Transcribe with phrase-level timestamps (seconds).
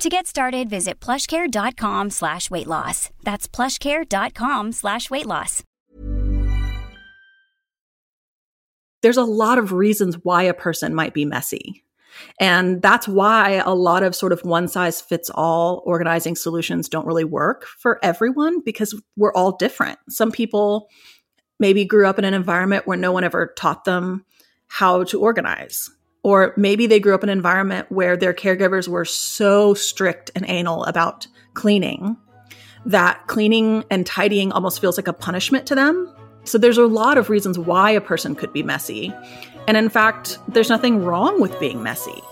[0.00, 3.10] To get started, visit plushcare.com slash weight loss.
[3.22, 5.62] That's plushcare.com slash weight loss.
[9.02, 11.84] There's a lot of reasons why a person might be messy.
[12.40, 17.06] And that's why a lot of sort of one size fits all organizing solutions don't
[17.06, 19.98] really work for everyone because we're all different.
[20.08, 20.88] Some people
[21.58, 24.24] maybe grew up in an environment where no one ever taught them
[24.68, 25.90] how to organize.
[26.22, 30.44] Or maybe they grew up in an environment where their caregivers were so strict and
[30.48, 32.16] anal about cleaning
[32.86, 36.12] that cleaning and tidying almost feels like a punishment to them.
[36.44, 39.12] So there's a lot of reasons why a person could be messy.
[39.68, 42.22] And in fact, there's nothing wrong with being messy.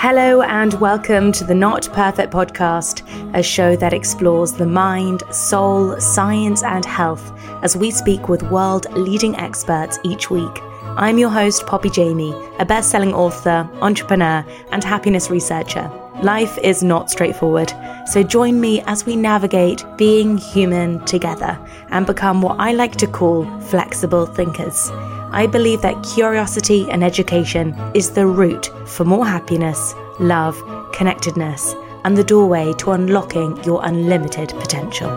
[0.00, 3.02] Hello, and welcome to the Not Perfect Podcast,
[3.34, 7.32] a show that explores the mind, soul, science, and health
[7.64, 10.56] as we speak with world leading experts each week.
[11.00, 15.88] I'm your host, Poppy Jamie, a best selling author, entrepreneur, and happiness researcher.
[16.24, 17.72] Life is not straightforward,
[18.04, 21.56] so join me as we navigate being human together
[21.90, 24.90] and become what I like to call flexible thinkers.
[25.30, 30.60] I believe that curiosity and education is the route for more happiness, love,
[30.92, 35.10] connectedness, and the doorway to unlocking your unlimited potential.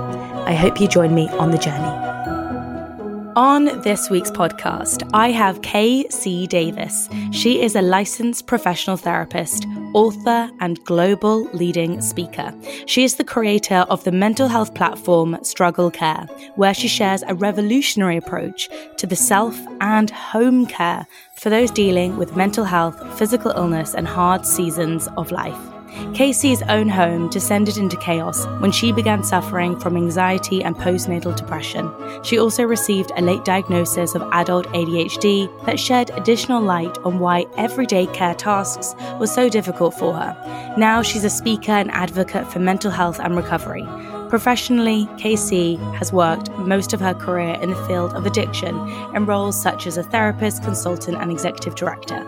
[0.45, 2.10] I hope you join me on the journey.
[3.37, 7.07] On this week's podcast, I have KC Davis.
[7.31, 12.53] She is a licensed professional therapist, author, and global leading speaker.
[12.87, 17.35] She is the creator of the mental health platform Struggle Care, where she shares a
[17.35, 23.51] revolutionary approach to the self and home care for those dealing with mental health, physical
[23.51, 25.80] illness, and hard seasons of life.
[26.13, 31.91] KC's own home descended into chaos when she began suffering from anxiety and postnatal depression.
[32.23, 37.45] She also received a late diagnosis of adult ADHD that shed additional light on why
[37.57, 40.75] everyday care tasks were so difficult for her.
[40.77, 43.85] Now she's a speaker and advocate for mental health and recovery.
[44.29, 48.77] Professionally, KC has worked most of her career in the field of addiction
[49.13, 52.25] in roles such as a therapist, consultant, and executive director.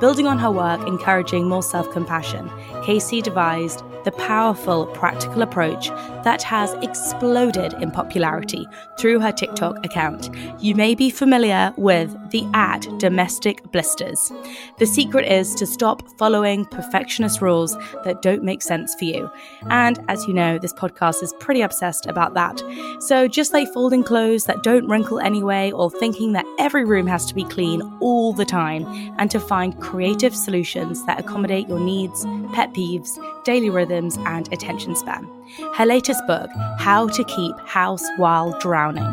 [0.00, 2.48] Building on her work encouraging more self compassion,
[2.84, 5.88] KC devised the powerful practical approach
[6.22, 8.64] that has exploded in popularity
[9.00, 10.30] through her TikTok account.
[10.60, 14.30] You may be familiar with the ad domestic blisters.
[14.78, 19.28] The secret is to stop following perfectionist rules that don't make sense for you.
[19.70, 22.62] And as you know, this podcast is pretty obsessed about that.
[23.00, 27.26] So just like folding clothes that don't wrinkle anyway, or thinking that every room has
[27.26, 28.86] to be clean all the time,
[29.18, 34.96] and to find creative solutions that accommodate your needs, pet peeves, daily rhythms, and attention
[34.96, 35.28] span.
[35.74, 39.08] Her latest book, How to Keep House While Drowning.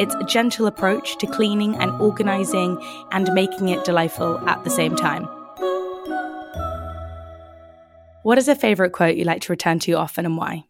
[0.00, 2.78] It's a gentle approach to cleaning and organizing
[3.12, 5.24] and making it delightful at the same time.
[8.22, 10.64] What is a favorite quote you like to return to often and why?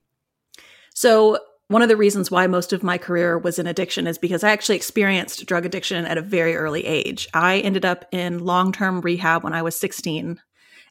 [0.95, 1.39] So,
[1.73, 4.51] one of the reasons why most of my career was in addiction is because I
[4.51, 7.29] actually experienced drug addiction at a very early age.
[7.35, 10.41] I ended up in long term rehab when I was 16,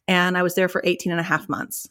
[0.07, 1.87] and I was there for 18 and a half months.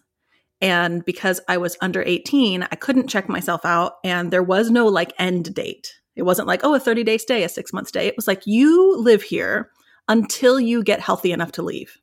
[0.60, 4.86] And because I was under 18, I couldn't check myself out, and there was no
[4.86, 5.94] like end date.
[6.16, 8.06] It wasn't like, oh, a 30 day stay, a six month stay.
[8.06, 9.70] It was like, you live here
[10.08, 11.96] until you get healthy enough to leave.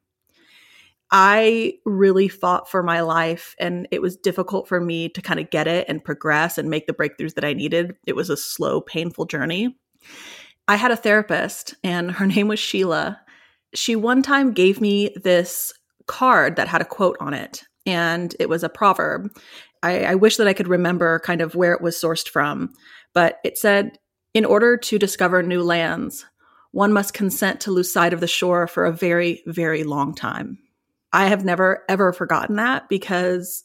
[1.11, 5.49] I really fought for my life and it was difficult for me to kind of
[5.49, 7.95] get it and progress and make the breakthroughs that I needed.
[8.05, 9.77] It was a slow, painful journey.
[10.67, 13.21] I had a therapist and her name was Sheila.
[13.73, 15.73] She one time gave me this
[16.07, 19.31] card that had a quote on it and it was a proverb.
[19.83, 22.73] I, I wish that I could remember kind of where it was sourced from,
[23.13, 23.97] but it said,
[24.33, 26.25] In order to discover new lands,
[26.71, 30.59] one must consent to lose sight of the shore for a very, very long time.
[31.13, 33.63] I have never ever forgotten that because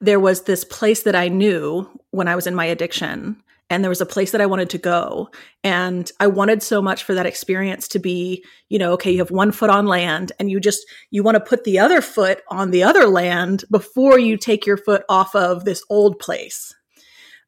[0.00, 3.90] there was this place that I knew when I was in my addiction and there
[3.90, 5.28] was a place that I wanted to go
[5.62, 9.30] and I wanted so much for that experience to be, you know, okay, you have
[9.30, 12.72] one foot on land and you just you want to put the other foot on
[12.72, 16.74] the other land before you take your foot off of this old place.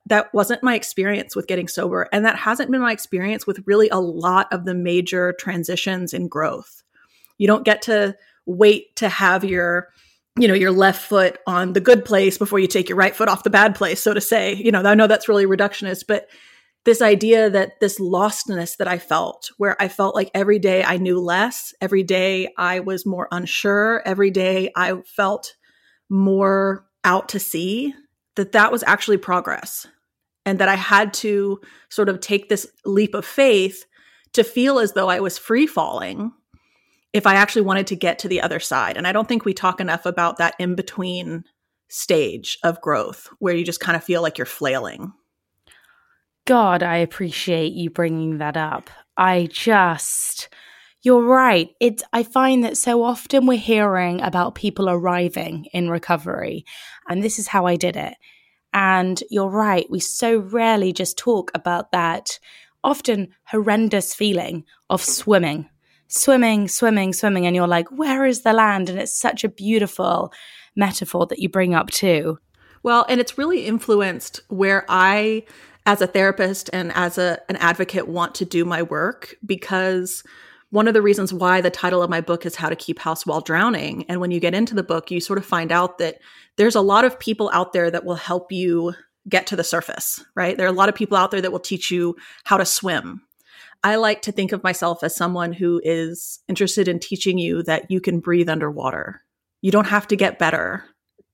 [0.06, 3.88] That wasn't my experience with getting sober and that hasn't been my experience with really
[3.88, 6.82] a lot of the major transitions in growth.
[7.38, 8.14] You don't get to
[8.46, 9.88] wait to have your
[10.38, 13.28] you know your left foot on the good place before you take your right foot
[13.28, 16.28] off the bad place so to say you know i know that's really reductionist but
[16.84, 20.96] this idea that this lostness that I felt, where I felt like every day I
[20.96, 25.54] knew less, every day I was more unsure, every day I felt
[26.10, 27.94] more out to sea,
[28.34, 29.86] that that was actually progress.
[30.44, 33.84] And that I had to sort of take this leap of faith
[34.32, 36.32] to feel as though I was free falling
[37.12, 38.96] if I actually wanted to get to the other side.
[38.96, 41.44] And I don't think we talk enough about that in between
[41.88, 45.12] stage of growth where you just kind of feel like you're flailing.
[46.46, 48.90] God, I appreciate you bringing that up.
[49.16, 50.48] I just
[51.02, 51.70] you're right.
[51.80, 56.64] It's I find that so often we're hearing about people arriving in recovery
[57.08, 58.14] and this is how I did it.
[58.72, 62.38] And you're right, we so rarely just talk about that
[62.82, 65.68] often horrendous feeling of swimming.
[66.14, 70.30] Swimming, swimming, swimming and you're like, "Where is the land?" and it's such a beautiful
[70.76, 72.38] metaphor that you bring up too.
[72.82, 75.44] Well, and it's really influenced where I
[75.86, 80.22] as a therapist and as a, an advocate want to do my work because
[80.68, 83.24] one of the reasons why the title of my book is How to Keep House
[83.24, 84.04] While Drowning.
[84.08, 86.18] And when you get into the book, you sort of find out that
[86.56, 88.92] there's a lot of people out there that will help you
[89.28, 90.58] get to the surface, right?
[90.58, 93.22] There are a lot of people out there that will teach you how to swim.
[93.84, 97.90] I like to think of myself as someone who is interested in teaching you that
[97.90, 99.22] you can breathe underwater.
[99.60, 100.84] You don't have to get better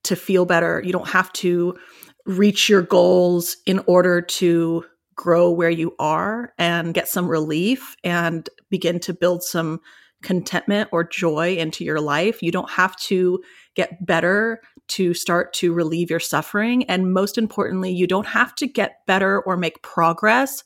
[0.03, 0.81] to feel better.
[0.83, 1.77] You don't have to
[2.25, 4.85] reach your goals in order to
[5.15, 9.81] grow where you are and get some relief and begin to build some
[10.21, 12.41] contentment or joy into your life.
[12.41, 13.41] You don't have to
[13.75, 16.83] get better to start to relieve your suffering.
[16.85, 20.63] And most importantly, you don't have to get better or make progress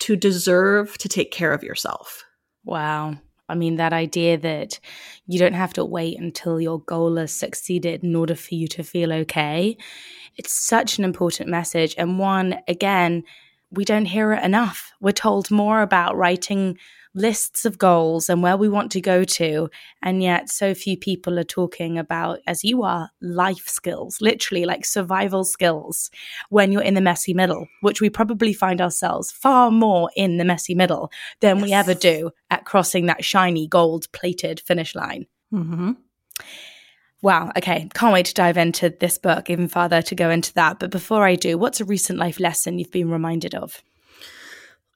[0.00, 2.24] to deserve to take care of yourself.
[2.64, 3.16] Wow.
[3.48, 4.78] I mean, that idea that
[5.26, 8.84] you don't have to wait until your goal has succeeded in order for you to
[8.84, 9.76] feel okay.
[10.36, 11.94] It's such an important message.
[11.98, 13.24] And one, again,
[13.72, 14.92] we don't hear it enough.
[15.00, 16.78] We're told more about writing
[17.14, 19.68] lists of goals and where we want to go to.
[20.02, 24.84] And yet, so few people are talking about, as you are, life skills, literally like
[24.84, 26.10] survival skills
[26.48, 30.44] when you're in the messy middle, which we probably find ourselves far more in the
[30.44, 31.10] messy middle
[31.40, 31.64] than yes.
[31.64, 35.26] we ever do at crossing that shiny gold plated finish line.
[35.52, 35.92] Mm-hmm.
[37.22, 37.52] Wow.
[37.56, 37.88] Okay.
[37.92, 40.78] Can't wait to dive into this book even further to go into that.
[40.78, 43.82] But before I do, what's a recent life lesson you've been reminded of?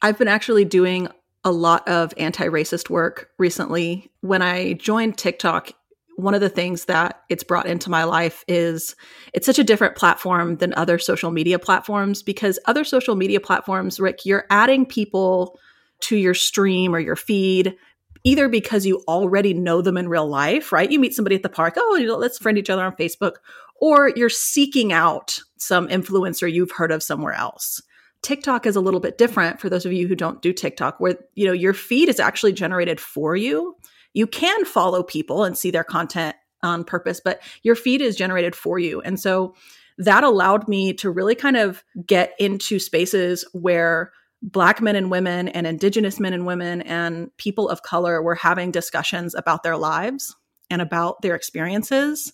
[0.01, 1.09] I've been actually doing
[1.45, 4.11] a lot of anti racist work recently.
[4.21, 5.73] When I joined TikTok,
[6.17, 8.95] one of the things that it's brought into my life is
[9.33, 13.99] it's such a different platform than other social media platforms because other social media platforms,
[13.99, 15.59] Rick, you're adding people
[16.01, 17.77] to your stream or your feed
[18.25, 20.91] either because you already know them in real life, right?
[20.91, 23.35] You meet somebody at the park, oh, you know, let's friend each other on Facebook,
[23.81, 27.83] or you're seeking out some influencer you've heard of somewhere else.
[28.25, 31.17] TikTok is a little bit different for those of you who don't do TikTok, where
[31.35, 33.77] you know your feed is actually generated for you.
[34.15, 38.57] You can follow people and see their content on purpose, but your feed is generated
[38.57, 39.01] for you.
[39.03, 39.55] And so
[39.99, 44.13] that allowed me to really kind of get into spaces where
[44.43, 48.71] Black men and women and Indigenous men and women and people of color were having
[48.71, 50.35] discussions about their lives
[50.71, 52.33] and about their experiences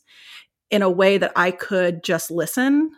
[0.71, 2.93] in a way that I could just listen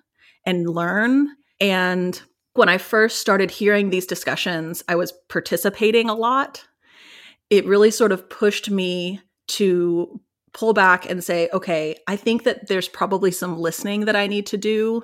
[0.44, 1.28] and learn
[1.60, 2.20] and
[2.54, 6.64] when I first started hearing these discussions, I was participating a lot.
[7.50, 10.20] It really sort of pushed me to
[10.52, 14.46] pull back and say, okay, I think that there's probably some listening that I need
[14.46, 15.02] to do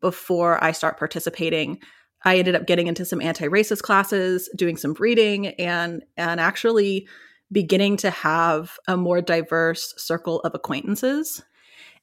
[0.00, 1.80] before I start participating.
[2.24, 7.06] I ended up getting into some anti-racist classes, doing some reading and and actually
[7.52, 11.42] beginning to have a more diverse circle of acquaintances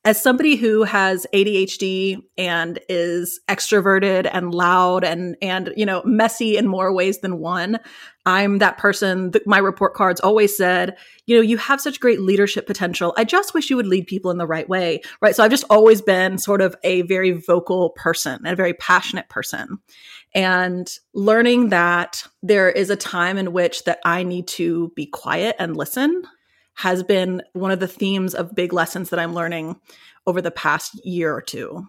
[0.05, 6.57] as somebody who has ADHD and is extroverted and loud and and you know messy
[6.57, 7.79] in more ways than one,
[8.25, 9.31] I'm that person.
[9.31, 13.13] That my report cards always said, you know, you have such great leadership potential.
[13.17, 15.36] I just wish you would lead people in the right way, right?
[15.36, 19.29] So I've just always been sort of a very vocal person and a very passionate
[19.29, 19.77] person,
[20.36, 25.55] and learning that there is a time in which that I need to be quiet
[25.60, 26.24] and listen
[26.75, 29.80] has been one of the themes of big lessons that I'm learning
[30.25, 31.88] over the past year or two.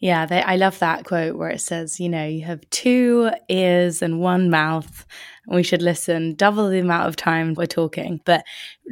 [0.00, 4.00] Yeah, they, I love that quote where it says, you know, you have two ears
[4.00, 5.04] and one mouth,
[5.46, 8.20] and we should listen double the amount of time we're talking.
[8.24, 8.44] But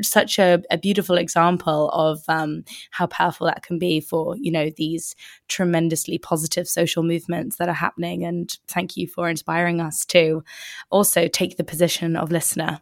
[0.03, 4.71] such a, a beautiful example of um, how powerful that can be for, you know,
[4.77, 5.15] these
[5.47, 8.25] tremendously positive social movements that are happening.
[8.25, 10.43] And thank you for inspiring us to
[10.91, 12.81] also take the position of listener.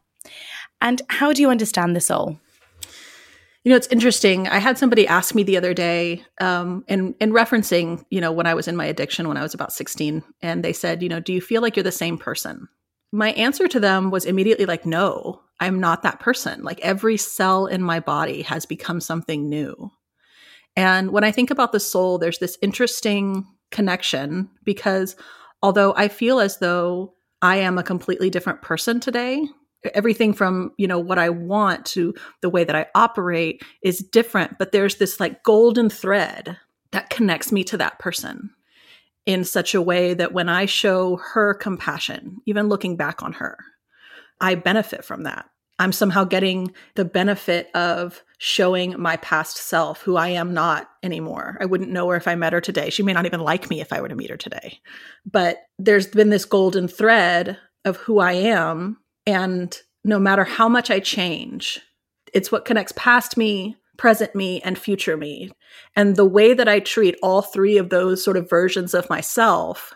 [0.81, 2.39] And how do you understand the soul?
[3.65, 4.47] You know, it's interesting.
[4.49, 8.47] I had somebody ask me the other day, um, in in referencing, you know, when
[8.47, 11.21] I was in my addiction when I was about 16, and they said, you know,
[11.21, 12.69] do you feel like you're the same person?
[13.11, 16.63] My answer to them was immediately like, no, I'm not that person.
[16.63, 19.91] Like every cell in my body has become something new.
[20.77, 25.17] And when I think about the soul, there's this interesting connection because
[25.63, 29.47] although I feel as though I am a completely different person today,
[29.95, 34.59] everything from you know what i want to the way that i operate is different
[34.59, 36.57] but there's this like golden thread
[36.93, 38.51] that connects me to that person
[39.27, 43.59] in such a way that when i show her compassion even looking back on her
[44.41, 45.47] i benefit from that.
[45.79, 51.57] I'm somehow getting the benefit of showing my past self who i am not anymore.
[51.61, 52.91] I wouldn't know her if i met her today.
[52.91, 54.79] She may not even like me if i were to meet her today.
[55.27, 60.91] But there's been this golden thread of who i am and no matter how much
[60.91, 61.81] I change,
[62.33, 65.51] it's what connects past me, present me, and future me.
[65.97, 69.95] And the way that I treat all three of those sort of versions of myself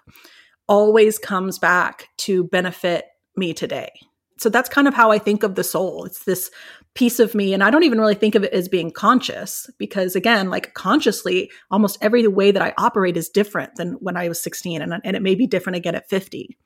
[0.67, 3.07] always comes back to benefit
[3.37, 3.91] me today.
[4.39, 6.05] So that's kind of how I think of the soul.
[6.05, 6.51] It's this
[6.95, 7.53] piece of me.
[7.53, 11.51] And I don't even really think of it as being conscious because, again, like consciously,
[11.71, 14.81] almost every way that I operate is different than when I was 16.
[14.81, 16.57] And, and it may be different again at 50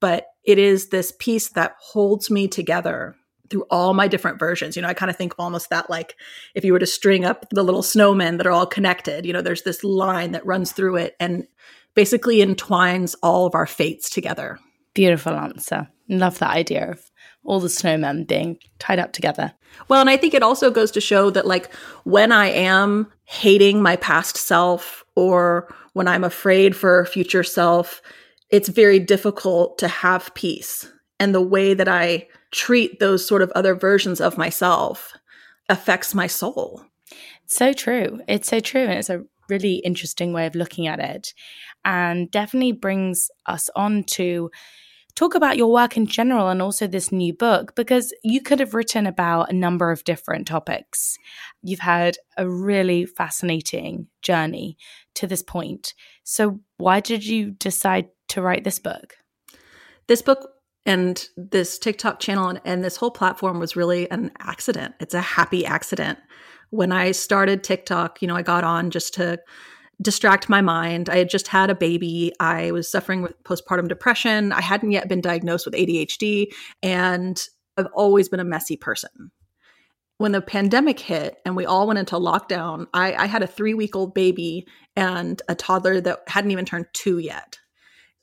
[0.00, 3.16] but it is this piece that holds me together
[3.50, 4.76] through all my different versions.
[4.76, 6.16] You know, I kind of think almost that like
[6.54, 9.42] if you were to string up the little snowmen that are all connected, you know,
[9.42, 11.46] there's this line that runs through it and
[11.94, 14.58] basically entwines all of our fates together.
[14.94, 15.88] Beautiful answer.
[16.08, 17.10] Love that idea of
[17.44, 19.52] all the snowmen being tied up together.
[19.88, 21.72] Well, and I think it also goes to show that like
[22.04, 28.02] when I am hating my past self or when I'm afraid for future self,
[28.50, 30.90] it's very difficult to have peace.
[31.18, 35.12] And the way that I treat those sort of other versions of myself
[35.68, 36.84] affects my soul.
[37.46, 38.20] So true.
[38.28, 38.82] It's so true.
[38.82, 41.32] And it's a really interesting way of looking at it.
[41.84, 44.50] And definitely brings us on to
[45.14, 48.74] talk about your work in general and also this new book because you could have
[48.74, 51.16] written about a number of different topics.
[51.62, 54.76] You've had a really fascinating journey
[55.14, 55.94] to this point.
[56.22, 59.14] So, why did you decide to write this book?
[60.08, 60.48] This book
[60.84, 64.94] and this TikTok channel and, and, this whole platform was really an accident.
[65.00, 66.18] It's a happy accident.
[66.70, 69.40] When I started TikTok, you know, I got on just to
[70.00, 71.08] distract my mind.
[71.08, 72.32] I had just had a baby.
[72.38, 74.52] I was suffering with postpartum depression.
[74.52, 76.52] I hadn't yet been diagnosed with ADHD,
[76.82, 77.42] and
[77.76, 79.32] I've always been a messy person.
[80.18, 83.74] When the pandemic hit and we all went into lockdown, I, I had a three
[83.74, 87.58] week old baby and a toddler that hadn't even turned two yet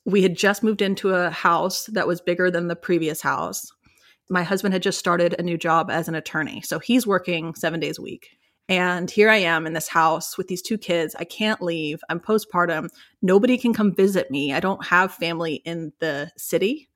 [0.05, 3.72] we had just moved into a house that was bigger than the previous house.
[4.29, 6.62] My husband had just started a new job as an attorney.
[6.62, 8.29] So he's working seven days a week.
[8.69, 11.15] And here I am in this house with these two kids.
[11.19, 12.00] I can't leave.
[12.10, 12.89] I'm postpartum.
[13.22, 14.53] Nobody can come visit me.
[14.53, 16.89] I don't have family in the city.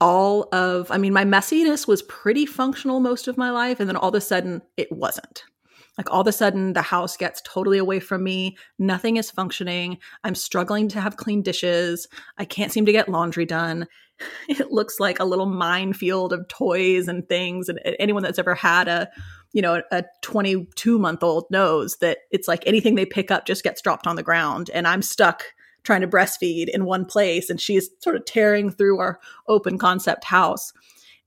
[0.00, 3.80] All of, I mean, my messiness was pretty functional most of my life.
[3.80, 5.44] And then all of a sudden, it wasn't.
[5.96, 8.56] Like all of a sudden, the house gets totally away from me.
[8.78, 9.98] Nothing is functioning.
[10.24, 12.08] I'm struggling to have clean dishes.
[12.36, 13.86] I can't seem to get laundry done.
[14.48, 17.68] It looks like a little minefield of toys and things.
[17.68, 19.08] And anyone that's ever had a,
[19.52, 23.64] you know, a 22 month old knows that it's like anything they pick up just
[23.64, 24.70] gets dropped on the ground.
[24.72, 25.44] And I'm stuck
[25.82, 27.50] trying to breastfeed in one place.
[27.50, 30.72] And she's sort of tearing through our open concept house.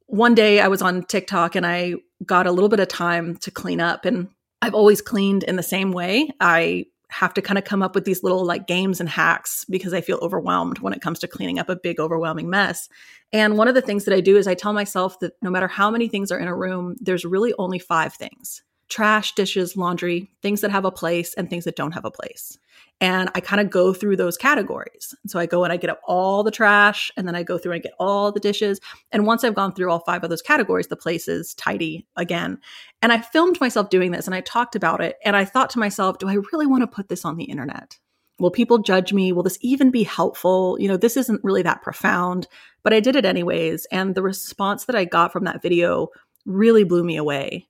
[0.05, 1.95] One day I was on TikTok and I
[2.25, 4.05] got a little bit of time to clean up.
[4.05, 4.29] And
[4.61, 6.29] I've always cleaned in the same way.
[6.39, 9.93] I have to kind of come up with these little like games and hacks because
[9.93, 12.89] I feel overwhelmed when it comes to cleaning up a big, overwhelming mess.
[13.31, 15.67] And one of the things that I do is I tell myself that no matter
[15.67, 20.31] how many things are in a room, there's really only five things trash, dishes, laundry,
[20.41, 22.57] things that have a place, and things that don't have a place.
[23.00, 25.13] And I kind of go through those categories.
[25.27, 27.74] So I go and I get up all the trash, and then I go through
[27.74, 28.80] and I get all the dishes.
[29.12, 32.58] And once I've gone through all five of those categories, the place is tidy again.
[33.04, 35.18] And I filmed myself doing this and I talked about it.
[35.24, 38.00] And I thought to myself, do I really want to put this on the internet?
[38.39, 39.32] Will people judge me?
[39.32, 40.77] Will this even be helpful?
[40.80, 42.48] You know, this isn't really that profound,
[42.84, 43.86] but I did it anyways.
[43.92, 46.10] And the response that I got from that video
[46.46, 47.68] really blew me away.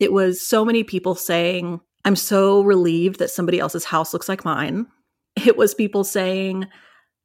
[0.00, 4.44] It was so many people saying, I'm so relieved that somebody else's house looks like
[4.44, 4.86] mine.
[5.44, 6.66] It was people saying,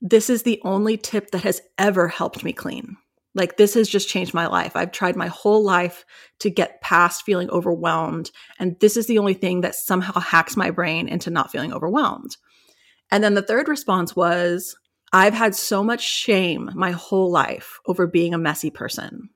[0.02, 2.98] This is the only tip that has ever helped me clean.
[3.36, 4.76] Like, this has just changed my life.
[4.76, 6.04] I've tried my whole life
[6.40, 8.32] to get past feeling overwhelmed.
[8.60, 12.36] And this is the only thing that somehow hacks my brain into not feeling overwhelmed.
[13.12, 14.76] And then the third response was,
[15.14, 19.30] I've had so much shame my whole life over being a messy person.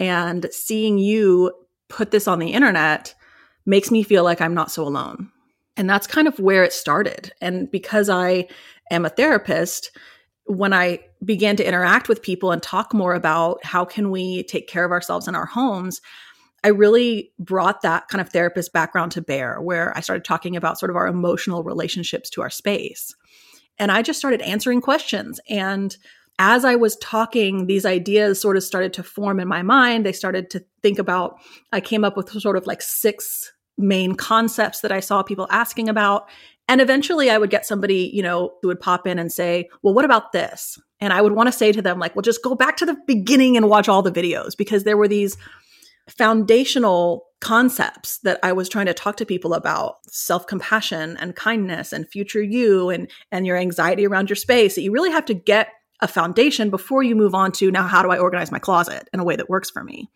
[0.00, 1.52] And seeing you
[1.88, 3.14] put this on the internet
[3.68, 5.30] makes me feel like I'm not so alone.
[5.76, 7.32] And that's kind of where it started.
[7.40, 8.48] And because I
[8.90, 9.96] am a therapist,
[10.46, 14.68] when I began to interact with people and talk more about how can we take
[14.68, 16.00] care of ourselves in our homes,
[16.64, 20.78] I really brought that kind of therapist background to bear, where I started talking about
[20.78, 23.14] sort of our emotional relationships to our space.
[23.78, 25.40] And I just started answering questions.
[25.48, 25.94] And
[26.38, 30.06] as I was talking, these ideas sort of started to form in my mind.
[30.06, 31.38] They started to think about,
[31.70, 35.88] I came up with sort of like six main concepts that I saw people asking
[35.88, 36.28] about.
[36.68, 39.94] And eventually I would get somebody, you know, who would pop in and say, well,
[39.94, 40.78] what about this?
[41.00, 42.96] And I would want to say to them, like, well, just go back to the
[43.06, 45.36] beginning and watch all the videos because there were these
[46.08, 52.08] foundational concepts that I was trying to talk to people about self-compassion and kindness and
[52.08, 55.68] future you and and your anxiety around your space that you really have to get
[56.00, 59.20] a foundation before you move on to now how do I organize my closet in
[59.20, 60.08] a way that works for me.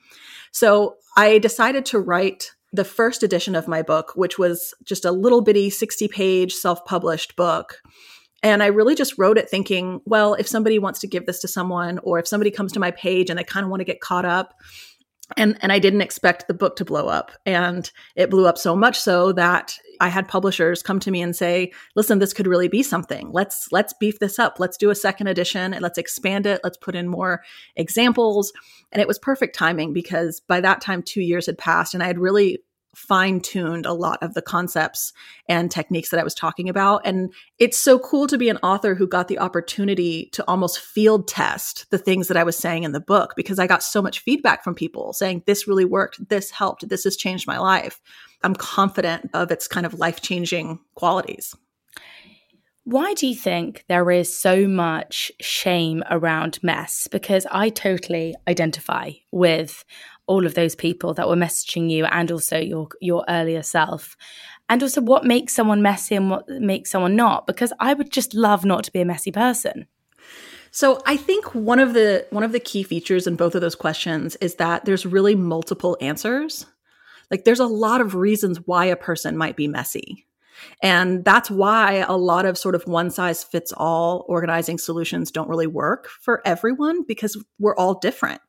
[0.50, 5.12] So I decided to write the first edition of my book, which was just a
[5.12, 7.82] little bitty 60 page self published book.
[8.42, 11.48] And I really just wrote it thinking, well, if somebody wants to give this to
[11.48, 14.00] someone, or if somebody comes to my page and they kind of want to get
[14.00, 14.54] caught up,
[15.36, 17.32] and and I didn't expect the book to blow up.
[17.46, 21.34] And it blew up so much so that I had publishers come to me and
[21.34, 23.30] say listen this could really be something.
[23.32, 24.58] Let's let's beef this up.
[24.58, 26.60] Let's do a second edition and let's expand it.
[26.64, 27.42] Let's put in more
[27.76, 28.52] examples.
[28.90, 32.06] And it was perfect timing because by that time 2 years had passed and I
[32.06, 32.58] had really
[32.94, 35.12] fine tuned a lot of the concepts
[35.48, 37.02] and techniques that I was talking about.
[37.06, 41.26] And it's so cool to be an author who got the opportunity to almost field
[41.26, 44.20] test the things that I was saying in the book because I got so much
[44.20, 48.00] feedback from people saying, this really worked, this helped, this has changed my life.
[48.42, 51.54] I'm confident of its kind of life changing qualities.
[52.84, 57.06] Why do you think there is so much shame around mess?
[57.06, 59.84] Because I totally identify with
[60.26, 64.16] all of those people that were messaging you and also your your earlier self.
[64.68, 67.46] And also what makes someone messy and what makes someone not?
[67.46, 69.86] Because i would just love not to be a messy person.
[70.70, 73.74] So i think one of the one of the key features in both of those
[73.74, 76.66] questions is that there's really multiple answers.
[77.30, 80.26] Like there's a lot of reasons why a person might be messy
[80.82, 85.48] and that's why a lot of sort of one size fits all organizing solutions don't
[85.48, 88.40] really work for everyone because we're all different.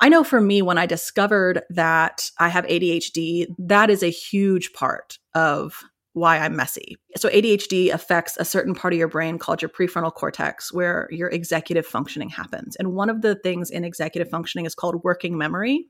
[0.00, 4.72] I know for me, when I discovered that I have ADHD, that is a huge
[4.72, 5.82] part of
[6.18, 6.96] why I'm messy.
[7.16, 11.28] So, ADHD affects a certain part of your brain called your prefrontal cortex, where your
[11.28, 12.76] executive functioning happens.
[12.76, 15.86] And one of the things in executive functioning is called working memory.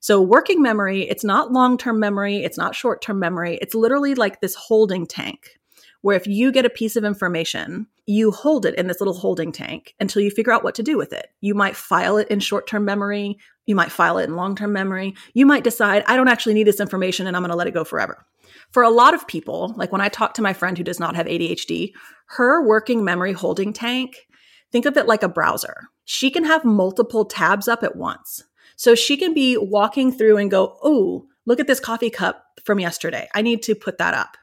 [0.00, 4.14] So, working memory, it's not long term memory, it's not short term memory, it's literally
[4.14, 5.60] like this holding tank
[6.02, 9.52] where if you get a piece of information, you hold it in this little holding
[9.52, 11.28] tank until you figure out what to do with it.
[11.40, 13.38] You might file it in short term memory.
[13.70, 15.14] You might file it in long term memory.
[15.32, 17.74] You might decide, I don't actually need this information and I'm going to let it
[17.74, 18.26] go forever.
[18.72, 21.14] For a lot of people, like when I talk to my friend who does not
[21.14, 21.92] have ADHD,
[22.30, 24.26] her working memory holding tank,
[24.72, 25.84] think of it like a browser.
[26.04, 28.42] She can have multiple tabs up at once.
[28.74, 32.80] So she can be walking through and go, Oh, look at this coffee cup from
[32.80, 33.28] yesterday.
[33.36, 34.36] I need to put that up.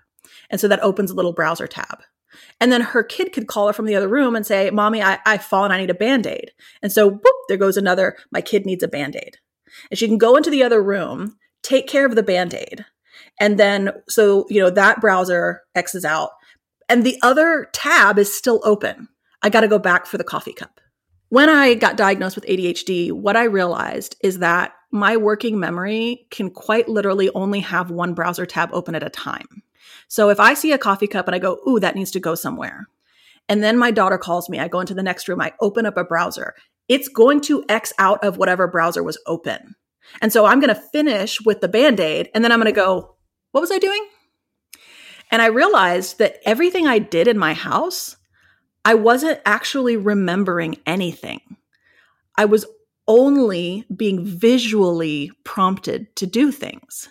[0.49, 2.01] And so that opens a little browser tab.
[2.59, 5.19] And then her kid could call her from the other room and say, Mommy, I,
[5.25, 6.51] I fallen, I need a band aid.
[6.81, 9.37] And so, whoop, there goes another, my kid needs a band aid.
[9.89, 12.85] And she can go into the other room, take care of the band aid.
[13.39, 16.31] And then, so, you know, that browser X's out.
[16.89, 19.09] And the other tab is still open.
[19.41, 20.79] I got to go back for the coffee cup.
[21.29, 26.49] When I got diagnosed with ADHD, what I realized is that my working memory can
[26.49, 29.63] quite literally only have one browser tab open at a time.
[30.07, 32.35] So if I see a coffee cup and I go, ooh, that needs to go
[32.35, 32.87] somewhere.
[33.49, 35.97] And then my daughter calls me, I go into the next room, I open up
[35.97, 36.53] a browser.
[36.87, 39.75] It's going to X out of whatever browser was open.
[40.21, 42.79] And so I'm going to finish with the band aid and then I'm going to
[42.79, 43.15] go,
[43.51, 44.07] what was I doing?
[45.31, 48.15] And I realized that everything I did in my house,
[48.85, 51.41] I wasn't actually remembering anything.
[52.37, 52.65] I was
[53.07, 57.09] only being visually prompted to do things.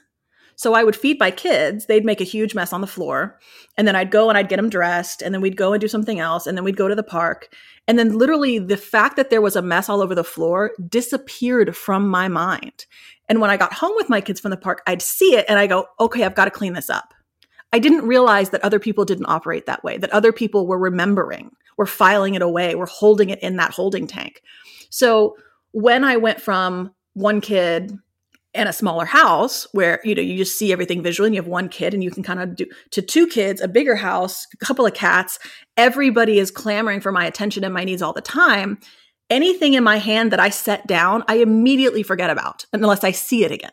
[0.56, 1.86] So I would feed my kids.
[1.86, 3.38] They'd make a huge mess on the floor.
[3.76, 5.22] And then I'd go and I'd get them dressed.
[5.22, 6.46] And then we'd go and do something else.
[6.46, 7.54] And then we'd go to the park.
[7.86, 11.76] And then literally the fact that there was a mess all over the floor disappeared
[11.76, 12.86] from my mind.
[13.28, 15.58] And when I got home with my kids from the park, I'd see it and
[15.58, 17.12] I go, okay, I've got to clean this up.
[17.72, 21.50] I didn't realize that other people didn't operate that way, that other people were remembering,
[21.76, 24.40] were filing it away, were holding it in that holding tank.
[24.88, 25.36] So
[25.72, 27.92] when I went from one kid
[28.56, 31.48] and a smaller house where you know you just see everything visually and you have
[31.48, 34.56] one kid and you can kind of do to two kids a bigger house a
[34.56, 35.38] couple of cats
[35.76, 38.78] everybody is clamoring for my attention and my needs all the time
[39.30, 43.44] anything in my hand that i set down i immediately forget about unless i see
[43.44, 43.72] it again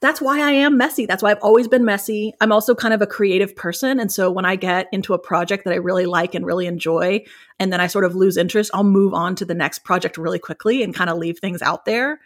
[0.00, 1.06] that's why I am messy.
[1.06, 2.32] That's why I've always been messy.
[2.40, 3.98] I'm also kind of a creative person.
[3.98, 7.24] And so when I get into a project that I really like and really enjoy,
[7.58, 10.38] and then I sort of lose interest, I'll move on to the next project really
[10.38, 12.20] quickly and kind of leave things out there.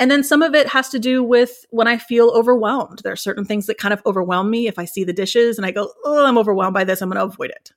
[0.00, 3.00] And then some of it has to do with when I feel overwhelmed.
[3.04, 4.66] There are certain things that kind of overwhelm me.
[4.66, 7.18] If I see the dishes and I go, oh, I'm overwhelmed by this, I'm going
[7.18, 7.70] to avoid it.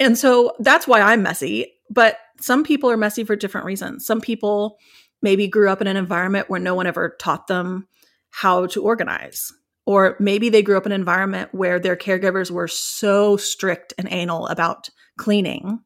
[0.00, 1.74] And so that's why I'm messy.
[1.90, 4.04] But some people are messy for different reasons.
[4.06, 4.78] Some people
[5.20, 7.86] maybe grew up in an environment where no one ever taught them
[8.30, 9.52] how to organize.
[9.84, 14.08] Or maybe they grew up in an environment where their caregivers were so strict and
[14.10, 14.88] anal about
[15.18, 15.80] cleaning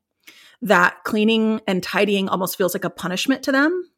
[0.62, 3.90] that cleaning and tidying almost feels like a punishment to them.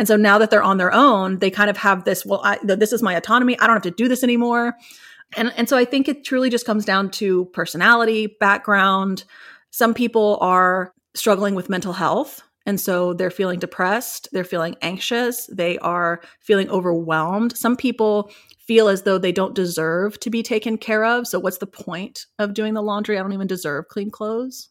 [0.00, 2.58] And so now that they're on their own, they kind of have this, well, I,
[2.62, 3.58] this is my autonomy.
[3.58, 4.74] I don't have to do this anymore.
[5.36, 9.24] And, and so I think it truly just comes down to personality, background.
[9.72, 15.46] Some people are struggling with mental health and so they're feeling depressed, they're feeling anxious,
[15.52, 17.54] they are feeling overwhelmed.
[17.54, 21.26] Some people feel as though they don't deserve to be taken care of.
[21.26, 23.18] So, what's the point of doing the laundry?
[23.18, 24.70] I don't even deserve clean clothes.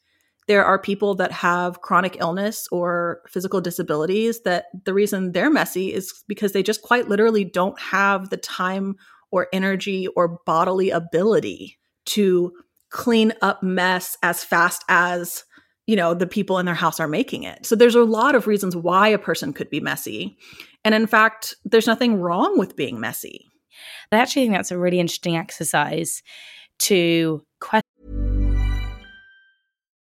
[0.49, 5.93] There are people that have chronic illness or physical disabilities that the reason they're messy
[5.93, 8.95] is because they just quite literally don't have the time
[9.29, 12.51] or energy or bodily ability to
[12.89, 15.43] clean up mess as fast as
[15.85, 17.67] you know the people in their house are making it.
[17.67, 20.35] So there's a lot of reasons why a person could be messy.
[20.83, 23.45] And in fact there's nothing wrong with being messy.
[24.11, 26.23] I actually think that's a really interesting exercise
[26.85, 27.88] to question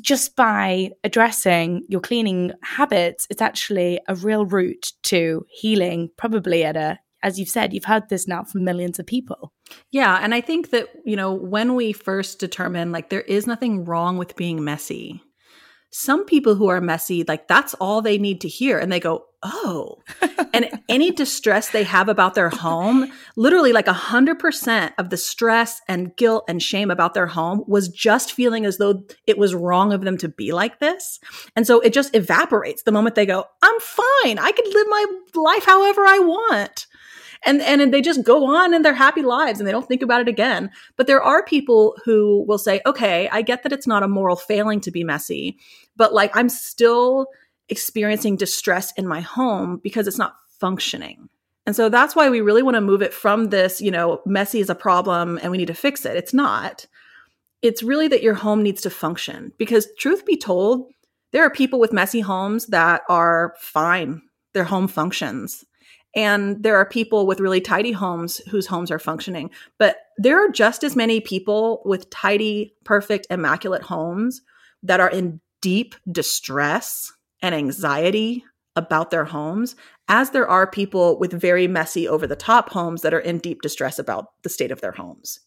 [0.00, 6.76] just by addressing your cleaning habits, it's actually a real route to healing, probably at
[6.76, 9.52] a, as you've said, you've heard this now from millions of people.
[9.92, 10.18] Yeah.
[10.20, 14.18] And I think that, you know, when we first determine like there is nothing wrong
[14.18, 15.22] with being messy,
[15.96, 18.80] some people who are messy, like that's all they need to hear.
[18.80, 20.02] And they go, oh.
[20.52, 25.16] and any distress they have about their home, literally like a hundred percent of the
[25.16, 29.54] stress and guilt and shame about their home was just feeling as though it was
[29.54, 31.20] wrong of them to be like this.
[31.54, 34.40] And so it just evaporates the moment they go, I'm fine.
[34.40, 36.88] I can live my life however I want
[37.44, 40.20] and and they just go on in their happy lives and they don't think about
[40.20, 44.02] it again but there are people who will say okay i get that it's not
[44.02, 45.58] a moral failing to be messy
[45.96, 47.26] but like i'm still
[47.68, 51.28] experiencing distress in my home because it's not functioning.
[51.66, 54.60] And so that's why we really want to move it from this you know messy
[54.60, 56.16] is a problem and we need to fix it.
[56.16, 56.86] It's not.
[57.62, 60.90] It's really that your home needs to function because truth be told
[61.32, 64.22] there are people with messy homes that are fine.
[64.52, 65.64] Their home functions.
[66.14, 69.50] And there are people with really tidy homes whose homes are functioning.
[69.78, 74.42] But there are just as many people with tidy, perfect, immaculate homes
[74.84, 78.44] that are in deep distress and anxiety
[78.76, 79.76] about their homes
[80.08, 83.62] as there are people with very messy, over the top homes that are in deep
[83.62, 85.40] distress about the state of their homes.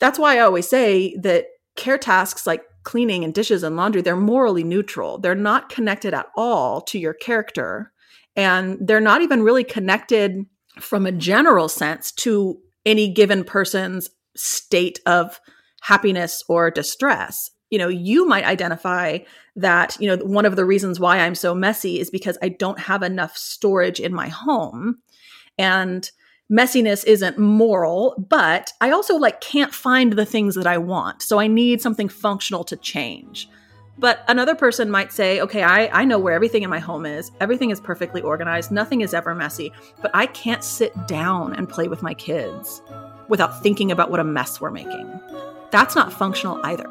[0.00, 1.46] That's why I always say that
[1.76, 5.16] care tasks like cleaning and dishes and laundry, they're morally neutral.
[5.16, 7.90] They're not connected at all to your character
[8.36, 10.44] and they're not even really connected
[10.78, 15.40] from a general sense to any given person's state of
[15.80, 17.50] happiness or distress.
[17.70, 19.18] You know, you might identify
[19.56, 22.78] that, you know, one of the reasons why I'm so messy is because I don't
[22.78, 24.98] have enough storage in my home.
[25.58, 26.08] And
[26.52, 31.22] messiness isn't moral, but I also like can't find the things that I want.
[31.22, 33.48] So I need something functional to change.
[33.96, 37.30] But another person might say, okay, I, I know where everything in my home is.
[37.40, 38.72] Everything is perfectly organized.
[38.72, 39.72] Nothing is ever messy.
[40.02, 42.82] But I can't sit down and play with my kids
[43.28, 45.08] without thinking about what a mess we're making.
[45.70, 46.90] That's not functional either.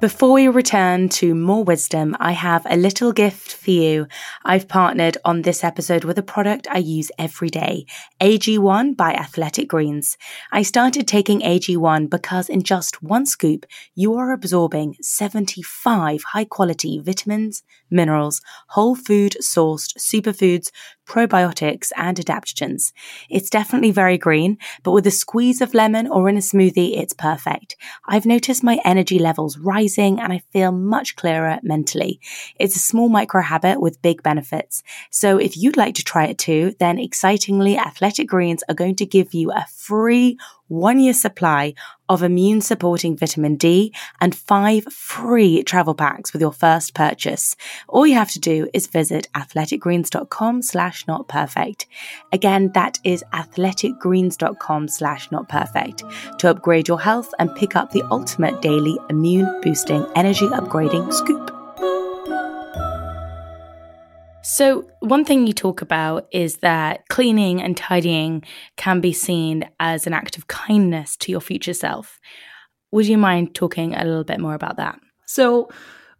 [0.00, 4.06] Before we return to more wisdom, I have a little gift for you.
[4.44, 7.84] I've partnered on this episode with a product I use every day,
[8.20, 10.16] AG1 by Athletic Greens.
[10.52, 17.00] I started taking AG1 because in just one scoop, you are absorbing 75 high quality
[17.00, 20.70] vitamins, minerals, whole food sourced superfoods,
[21.08, 22.92] probiotics, and adaptogens.
[23.30, 27.14] It's definitely very green, but with a squeeze of lemon or in a smoothie, it's
[27.14, 27.76] perfect.
[28.06, 32.20] I've noticed my energy levels rising and I feel much clearer mentally.
[32.60, 34.82] It's a small micro habit with big benefits.
[35.10, 39.06] So if you'd like to try it too, then excitingly, Athletic Greens are going to
[39.06, 40.38] give you a free
[40.68, 41.74] one year supply
[42.08, 47.56] of immune supporting vitamin D and five free travel packs with your first purchase.
[47.88, 51.86] All you have to do is visit athleticgreens.com slash not perfect.
[52.32, 56.02] Again, that is athleticgreens.com slash not perfect
[56.38, 61.57] to upgrade your health and pick up the ultimate daily immune boosting energy upgrading scoop.
[64.50, 68.44] So, one thing you talk about is that cleaning and tidying
[68.78, 72.18] can be seen as an act of kindness to your future self.
[72.90, 74.98] Would you mind talking a little bit more about that?
[75.26, 75.68] So,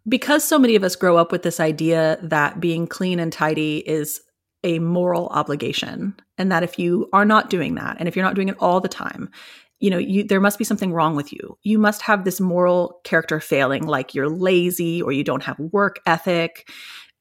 [0.07, 3.79] because so many of us grow up with this idea that being clean and tidy
[3.79, 4.21] is
[4.63, 8.35] a moral obligation, and that if you are not doing that, and if you're not
[8.35, 9.31] doing it all the time,
[9.79, 11.57] you know, you, there must be something wrong with you.
[11.63, 15.99] You must have this moral character failing, like you're lazy or you don't have work
[16.05, 16.69] ethic.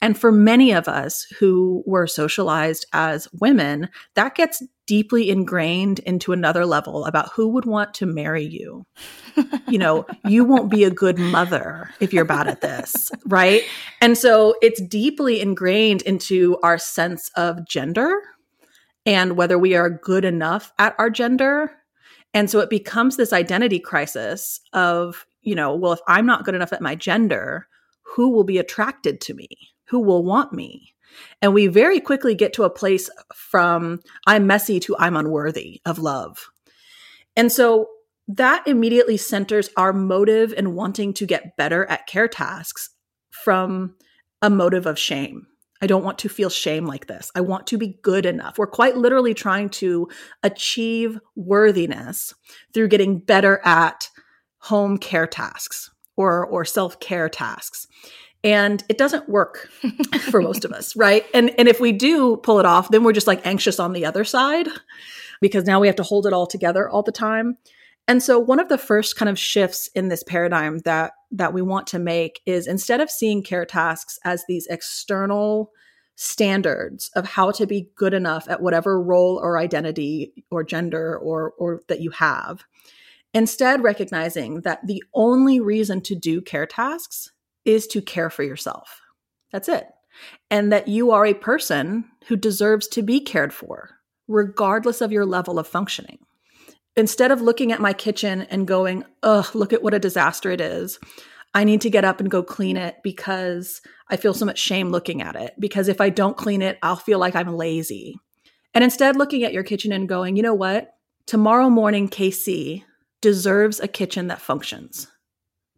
[0.01, 6.33] And for many of us who were socialized as women, that gets deeply ingrained into
[6.33, 8.87] another level about who would want to marry you.
[9.69, 13.63] you know, you won't be a good mother if you're bad at this, right?
[14.01, 18.15] And so it's deeply ingrained into our sense of gender
[19.05, 21.73] and whether we are good enough at our gender.
[22.35, 26.55] And so it becomes this identity crisis of, you know, well, if I'm not good
[26.55, 27.67] enough at my gender,
[28.03, 29.49] who will be attracted to me?
[29.89, 30.95] Who will want me.
[31.43, 35.99] And we very quickly get to a place from I'm messy to I'm unworthy of
[35.99, 36.49] love.
[37.37, 37.89] And so
[38.29, 42.91] that immediately centers our motive in wanting to get better at care tasks
[43.31, 43.95] from
[44.43, 45.47] a motive of shame.
[45.81, 47.31] I don't want to feel shame like this.
[47.35, 48.59] I want to be good enough.
[48.59, 50.09] We're quite literally trying to
[50.43, 52.35] achieve worthiness
[52.75, 54.11] through getting better at
[54.59, 57.87] home care tasks or, or self care tasks
[58.45, 59.69] and it doesn't work
[60.31, 61.25] for most of us right?
[61.35, 64.05] And and if we do pull it off then we're just like anxious on the
[64.05, 64.69] other side
[65.41, 67.57] because now we have to hold it all together all the time.
[68.07, 71.63] And so one of the first kind of shifts in this paradigm that that we
[71.63, 75.71] want to make is instead of seeing care tasks as these external
[76.17, 81.53] standards of how to be good enough at whatever role or identity or gender or
[81.59, 82.65] or that you have
[83.35, 87.31] instead recognizing that the only reason to do care tasks
[87.69, 89.03] is to care for yourself.
[89.53, 89.87] That's it.
[90.51, 93.91] And that you are a person who deserves to be cared for,
[94.27, 96.19] regardless of your level of functioning.
[96.97, 100.61] Instead of looking at my kitchen and going, ugh, look at what a disaster it
[100.61, 100.99] is,
[101.55, 104.91] I need to get up and go clean it because I feel so much shame
[104.91, 105.55] looking at it.
[105.59, 108.19] Because if I don't clean it, I'll feel like I'm lazy.
[108.75, 110.95] And instead, looking at your kitchen and going, you know what?
[111.27, 112.83] Tomorrow morning, KC
[113.21, 115.09] deserves a kitchen that functions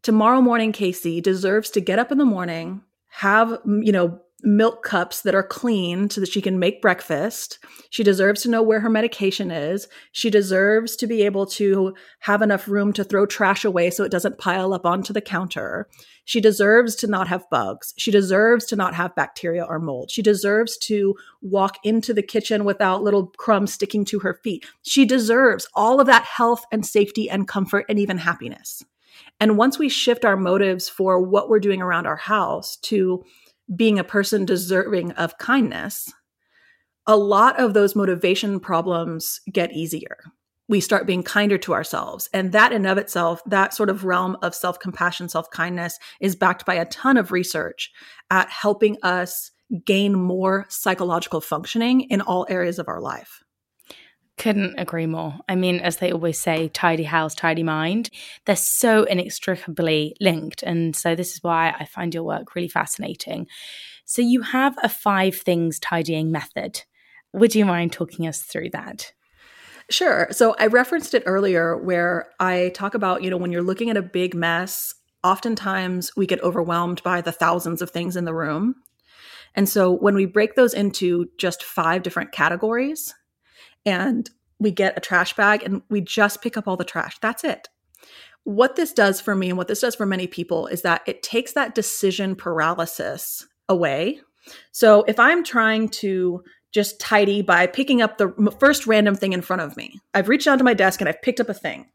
[0.02, 5.22] tomorrow morning KC deserves to get up in the morning, have, you know, milk cups
[5.22, 7.58] that are clean so that she can make breakfast.
[7.90, 9.88] She deserves to know where her medication is.
[10.12, 14.12] She deserves to be able to have enough room to throw trash away so it
[14.12, 15.88] doesn't pile up onto the counter.
[16.24, 17.92] She deserves to not have bugs.
[17.98, 20.10] She deserves to not have bacteria or mold.
[20.10, 24.64] She deserves to walk into the kitchen without little crumbs sticking to her feet.
[24.82, 28.84] She deserves all of that health and safety and comfort and even happiness.
[29.40, 33.24] And once we shift our motives for what we're doing around our house to
[33.74, 36.12] being a person deserving of kindness,
[37.06, 40.18] a lot of those motivation problems get easier.
[40.68, 42.28] We start being kinder to ourselves.
[42.32, 46.36] And that in of itself, that sort of realm of self compassion, self kindness is
[46.36, 47.90] backed by a ton of research
[48.30, 49.50] at helping us
[49.84, 53.42] gain more psychological functioning in all areas of our life.
[54.40, 55.34] Couldn't agree more.
[55.50, 58.08] I mean, as they always say, tidy house, tidy mind.
[58.46, 60.62] They're so inextricably linked.
[60.62, 63.48] And so, this is why I find your work really fascinating.
[64.06, 66.84] So, you have a five things tidying method.
[67.34, 69.12] Would you mind talking us through that?
[69.90, 70.28] Sure.
[70.30, 73.98] So, I referenced it earlier where I talk about, you know, when you're looking at
[73.98, 78.76] a big mess, oftentimes we get overwhelmed by the thousands of things in the room.
[79.54, 83.12] And so, when we break those into just five different categories,
[83.84, 87.18] and we get a trash bag and we just pick up all the trash.
[87.20, 87.68] That's it.
[88.44, 91.22] What this does for me and what this does for many people is that it
[91.22, 94.20] takes that decision paralysis away.
[94.72, 99.42] So if I'm trying to just tidy by picking up the first random thing in
[99.42, 101.86] front of me, I've reached down to my desk and I've picked up a thing.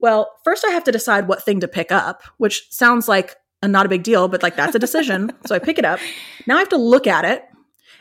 [0.00, 3.68] Well, first I have to decide what thing to pick up, which sounds like a
[3.68, 5.30] not a big deal, but like that's a decision.
[5.46, 5.98] so I pick it up.
[6.46, 7.44] Now I have to look at it.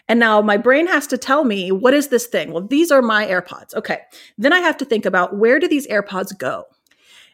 [0.07, 2.51] And now my brain has to tell me, what is this thing?
[2.51, 3.73] Well, these are my AirPods.
[3.73, 3.99] Okay.
[4.37, 6.65] Then I have to think about where do these AirPods go?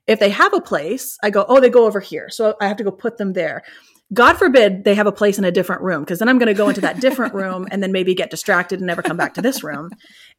[0.07, 2.29] If they have a place, I go, oh, they go over here.
[2.29, 3.63] So I have to go put them there.
[4.11, 6.53] God forbid they have a place in a different room because then I'm going to
[6.55, 9.41] go into that different room and then maybe get distracted and never come back to
[9.41, 9.91] this room.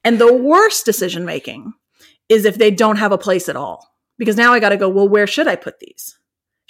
[0.03, 1.73] And the worst decision making
[2.29, 4.88] is if they don't have a place at all because now I got to go,
[4.88, 6.19] well, where should I put these?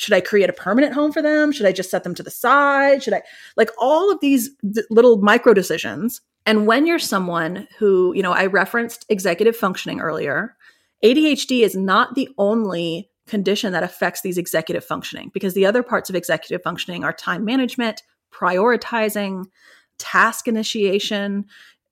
[0.00, 1.52] Should I create a permanent home for them?
[1.52, 3.02] Should I just set them to the side?
[3.02, 3.22] Should I
[3.58, 6.22] like all of these d- little micro decisions?
[6.46, 10.56] And when you're someone who, you know, I referenced executive functioning earlier,
[11.04, 16.08] ADHD is not the only condition that affects these executive functioning because the other parts
[16.08, 19.44] of executive functioning are time management, prioritizing,
[19.98, 21.44] task initiation.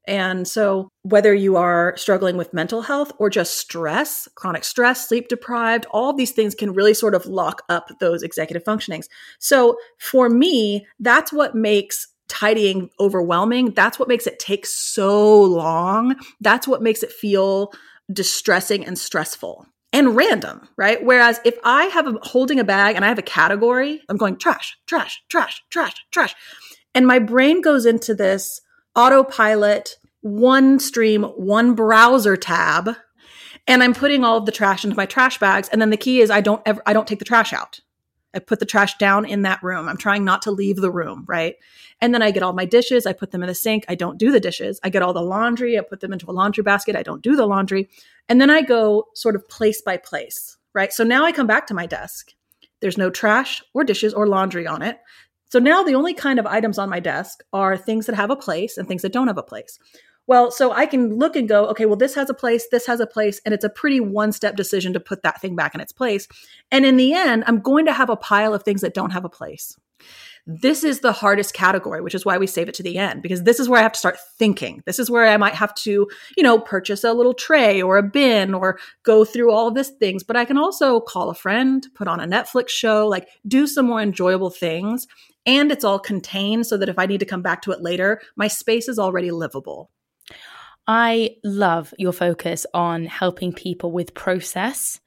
[0.08, 5.28] And so, whether you are struggling with mental health or just stress, chronic stress, sleep
[5.28, 9.04] deprived, all these things can really sort of lock up those executive functionings.
[9.38, 13.72] So, for me, that's what makes tidying overwhelming.
[13.72, 16.16] That's what makes it take so long.
[16.40, 17.72] That's what makes it feel
[18.10, 21.04] distressing and stressful and random, right?
[21.04, 24.38] Whereas if I have a holding a bag and I have a category, I'm going
[24.38, 26.34] trash, trash, trash, trash, trash.
[26.94, 28.62] And my brain goes into this
[28.98, 32.96] autopilot, one stream, one browser tab,
[33.68, 35.68] and I'm putting all of the trash into my trash bags.
[35.68, 37.80] And then the key is I don't ever I don't take the trash out.
[38.34, 39.88] I put the trash down in that room.
[39.88, 41.54] I'm trying not to leave the room, right?
[42.00, 43.84] And then I get all my dishes, I put them in the sink.
[43.88, 44.80] I don't do the dishes.
[44.82, 46.96] I get all the laundry, I put them into a laundry basket.
[46.96, 47.88] I don't do the laundry.
[48.28, 50.92] And then I go sort of place by place, right?
[50.92, 52.34] So now I come back to my desk.
[52.80, 54.98] There's no trash or dishes or laundry on it.
[55.48, 58.36] So now the only kind of items on my desk are things that have a
[58.36, 59.78] place and things that don't have a place.
[60.26, 63.00] Well, so I can look and go, okay, well, this has a place, this has
[63.00, 65.80] a place, and it's a pretty one step decision to put that thing back in
[65.80, 66.28] its place.
[66.70, 69.24] And in the end, I'm going to have a pile of things that don't have
[69.24, 69.74] a place.
[70.50, 73.42] This is the hardest category, which is why we save it to the end, because
[73.42, 74.82] this is where I have to start thinking.
[74.86, 76.08] This is where I might have to,
[76.38, 79.90] you know, purchase a little tray or a bin or go through all of these
[79.90, 80.24] things.
[80.24, 83.86] But I can also call a friend, put on a Netflix show, like do some
[83.86, 85.06] more enjoyable things.
[85.44, 88.22] And it's all contained so that if I need to come back to it later,
[88.34, 89.90] my space is already livable.
[90.86, 94.98] I love your focus on helping people with process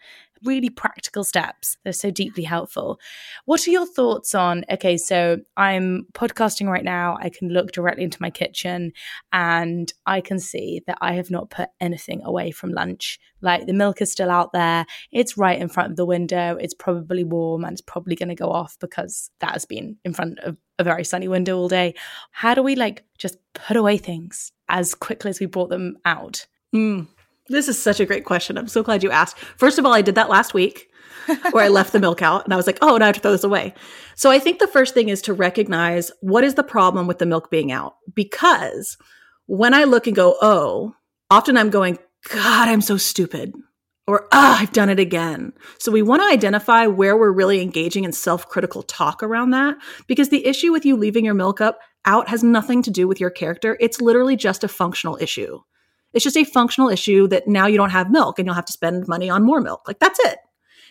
[0.43, 1.77] really practical steps.
[1.84, 2.99] They're so deeply helpful.
[3.45, 4.63] What are your thoughts on?
[4.69, 7.17] Okay, so I'm podcasting right now.
[7.19, 8.91] I can look directly into my kitchen
[9.32, 13.19] and I can see that I have not put anything away from lunch.
[13.41, 14.86] Like the milk is still out there.
[15.12, 16.58] It's right in front of the window.
[16.60, 20.13] It's probably warm and it's probably going to go off because that has been in
[20.13, 21.95] front of a very sunny window all day.
[22.32, 26.45] How do we like just put away things as quickly as we brought them out?
[26.73, 27.08] Mm.
[27.51, 28.57] This is such a great question.
[28.57, 29.37] I'm so glad you asked.
[29.37, 30.89] First of all, I did that last week
[31.51, 33.21] where I left the milk out and I was like, oh, now I have to
[33.21, 33.73] throw this away.
[34.15, 37.25] So I think the first thing is to recognize what is the problem with the
[37.25, 37.95] milk being out?
[38.13, 38.97] Because
[39.45, 40.95] when I look and go, oh,
[41.29, 43.53] often I'm going, God, I'm so stupid.
[44.07, 45.53] Or, ah, I've done it again.
[45.77, 49.77] So we want to identify where we're really engaging in self critical talk around that
[50.07, 53.19] because the issue with you leaving your milk up out has nothing to do with
[53.19, 53.77] your character.
[53.79, 55.59] It's literally just a functional issue.
[56.13, 58.74] It's just a functional issue that now you don't have milk and you'll have to
[58.74, 59.88] spend money on more milk.
[59.88, 60.39] Like that's it.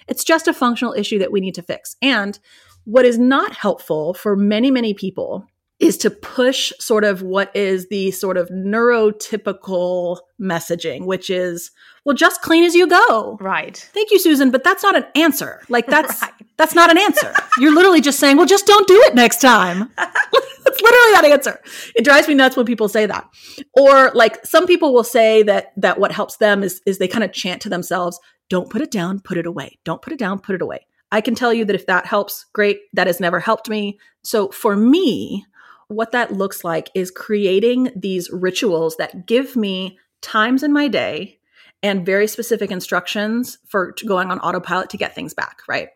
[0.08, 1.96] It's just a functional issue that we need to fix.
[2.02, 2.38] And
[2.84, 5.46] what is not helpful for many, many people
[5.80, 11.70] is to push sort of what is the sort of neurotypical messaging, which is,
[12.04, 13.38] well, just clean as you go.
[13.40, 13.76] Right.
[13.94, 15.62] Thank you, Susan, but that's not an answer.
[15.70, 16.32] Like that's right.
[16.58, 17.32] that's not an answer.
[17.58, 19.90] You're literally just saying, well, just don't do it next time.
[19.96, 21.58] that's literally that answer.
[21.96, 23.26] It drives me nuts when people say that.
[23.72, 27.24] Or like some people will say that that what helps them is is they kind
[27.24, 29.78] of chant to themselves, don't put it down, put it away.
[29.84, 30.86] Don't put it down, put it away.
[31.12, 32.80] I can tell you that if that helps, great.
[32.92, 33.98] That has never helped me.
[34.22, 35.46] So for me,
[35.90, 41.40] what that looks like is creating these rituals that give me times in my day
[41.82, 45.88] and very specific instructions for going on autopilot to get things back, right?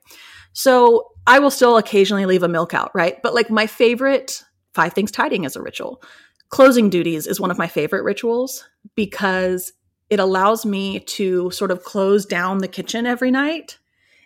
[0.53, 3.23] So I will still occasionally leave a milk out, right?
[3.23, 4.43] But like my favorite
[4.73, 6.03] five things tidying is a ritual.
[6.49, 8.67] Closing duties is one of my favorite rituals
[8.97, 9.73] because
[10.11, 13.79] it allows me to sort of close down the kitchen every night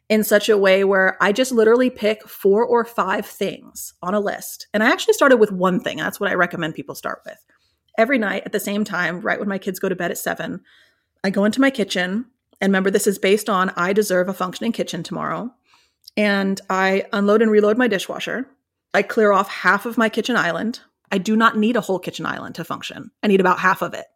[0.08, 4.20] in such a way where I just literally pick four or five things on a
[4.20, 4.66] list.
[4.72, 5.98] And I actually started with one thing.
[5.98, 7.38] That's what I recommend people start with.
[7.98, 10.62] Every night at the same time, right when my kids go to bed at seven,
[11.24, 12.26] I go into my kitchen
[12.60, 15.52] And remember, this is based on I deserve a functioning kitchen tomorrow.
[16.16, 18.48] And I unload and reload my dishwasher.
[18.94, 20.80] I clear off half of my kitchen island.
[21.12, 23.10] I do not need a whole kitchen island to function.
[23.22, 24.06] I need about half of it.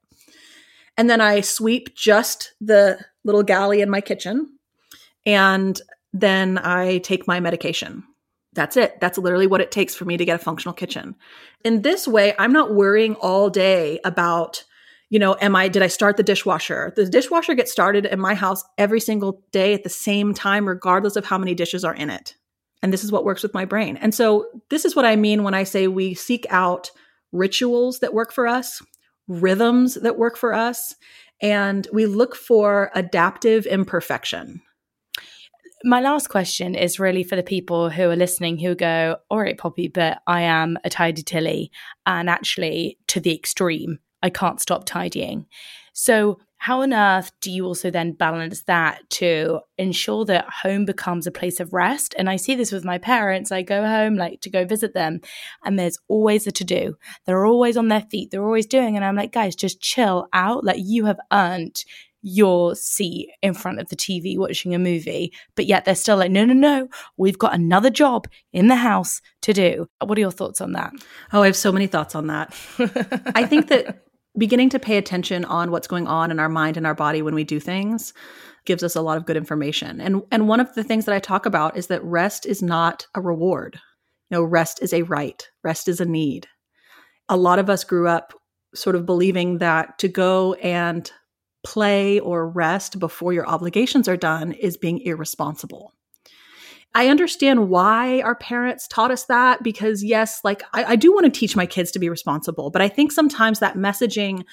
[0.97, 4.59] And then I sweep just the little galley in my kitchen.
[5.27, 5.81] And
[6.13, 8.05] then I take my medication.
[8.55, 9.01] That's it.
[9.01, 11.15] That's literally what it takes for me to get a functional kitchen.
[11.65, 14.65] In this way, I'm not worrying all day about,
[15.09, 16.93] you know, am I, did I start the dishwasher?
[16.95, 21.17] The dishwasher gets started in my house every single day at the same time, regardless
[21.17, 22.35] of how many dishes are in it.
[22.83, 23.97] And this is what works with my brain.
[23.97, 26.91] And so, this is what I mean when I say we seek out
[27.31, 28.83] rituals that work for us,
[29.29, 30.97] rhythms that work for us,
[31.41, 34.61] and we look for adaptive imperfection
[35.85, 39.59] my last question is really for the people who are listening who go, all right,
[39.59, 41.71] Poppy, but I am a tidy Tilly
[42.07, 45.47] and actually to the extreme, I can't stop tidying.
[45.93, 51.27] So, how on earth do you also then balance that to ensure that home becomes
[51.27, 52.15] a place of rest?
[52.17, 53.51] And I see this with my parents.
[53.51, 55.21] I go home like to go visit them,
[55.65, 56.95] and there's always a to do.
[57.27, 58.31] They're always on their feet.
[58.31, 60.63] They're always doing, and I'm like, guys, just chill out.
[60.63, 61.85] Like you have earned
[62.23, 66.31] your seat in front of the TV watching a movie, but yet they're still like,
[66.31, 69.87] no, no, no, we've got another job in the house to do.
[70.01, 70.93] What are your thoughts on that?
[71.33, 72.55] Oh, I have so many thoughts on that.
[73.35, 74.05] I think that
[74.39, 77.35] beginning to pay attention on what's going on in our mind and our body when
[77.35, 78.15] we do things
[78.65, 80.01] gives us a lot of good information.
[80.01, 83.07] And and one of the things that I talk about is that rest is not
[83.15, 83.79] a reward.
[84.31, 85.47] You know, rest is a right.
[85.65, 86.47] Rest is a need.
[87.29, 88.33] A lot of us grew up
[88.75, 91.11] sort of believing that to go and
[91.65, 95.93] play or rest before your obligations are done is being irresponsible.
[96.95, 101.25] I understand why our parents taught us that because, yes, like I, I do want
[101.25, 104.45] to teach my kids to be responsible, but I think sometimes that messaging,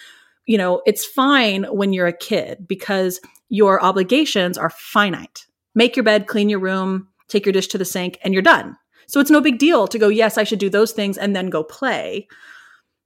[0.45, 5.47] you know, it's fine when you're a kid because your obligations are finite.
[5.75, 8.77] Make your bed, clean your room, take your dish to the sink, and you're done.
[9.07, 11.49] So it's no big deal to go, yes, I should do those things and then
[11.49, 12.27] go play.